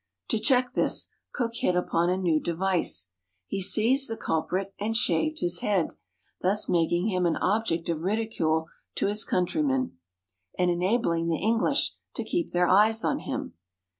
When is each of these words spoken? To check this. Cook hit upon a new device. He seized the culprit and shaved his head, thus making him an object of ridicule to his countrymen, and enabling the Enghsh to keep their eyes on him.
To 0.29 0.39
check 0.39 0.71
this. 0.73 1.09
Cook 1.31 1.53
hit 1.57 1.75
upon 1.75 2.09
a 2.09 2.17
new 2.17 2.39
device. 2.39 3.11
He 3.45 3.61
seized 3.61 4.09
the 4.09 4.17
culprit 4.17 4.73
and 4.79 4.97
shaved 4.97 5.41
his 5.41 5.59
head, 5.59 5.89
thus 6.41 6.67
making 6.67 7.09
him 7.09 7.27
an 7.27 7.35
object 7.37 7.87
of 7.87 8.01
ridicule 8.01 8.65
to 8.95 9.05
his 9.05 9.23
countrymen, 9.23 9.99
and 10.57 10.71
enabling 10.71 11.27
the 11.27 11.37
Enghsh 11.39 11.91
to 12.15 12.23
keep 12.23 12.49
their 12.49 12.67
eyes 12.67 13.03
on 13.03 13.19
him. 13.19 13.53